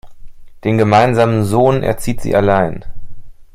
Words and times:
Den 0.63 0.79
gemeinsamen 0.79 1.43
Sohn 1.45 1.83
erzieht 1.83 2.21
sie 2.21 2.35
allein. 2.35 2.83